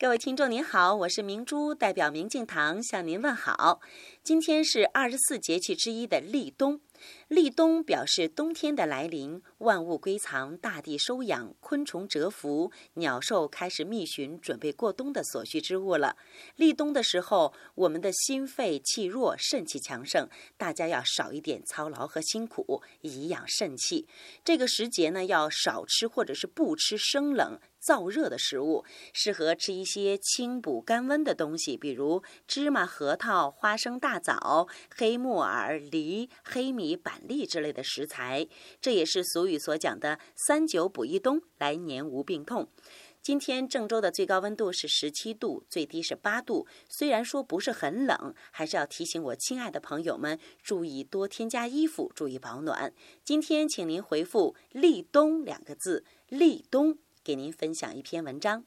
[0.00, 3.82] 各位听众您好，我是明珠，代表明镜堂向您问好。
[4.22, 6.80] 今天是二十四节气之一的立冬。
[7.28, 16.16] 立冬表示冬天的来临，万物归藏，大地收养，昆虫蛰伏，鸟兽开始觅寻准备过冬的所需之物了。
[16.56, 24.08] 立冬的时候，我们的心肺气弱，肾气强盛，大家要少一点操劳和辛苦，以养肾气。
[24.42, 27.60] 这个时节呢，要少吃或者是不吃生冷。
[27.82, 38.46] 燥热的食物适合吃一些清补甘温的东西，比如芝麻、核桃、花生、大枣、黑木耳、梨、黑米、板栗之类的食材。
[38.80, 42.68] 这也是俗语所讲的“三九补一冬，来年无病痛”。
[43.22, 46.66] 今天郑州的最高温度是十七度，最低是八度。
[46.88, 52.94] 虽然说不是很冷，还是要提醒我亲爱的朋友们注意多添加衣服，注意保暖。
[53.22, 56.96] 今天请您回复“立冬”两个字，立冬。
[57.22, 58.64] 给您分享一篇文章。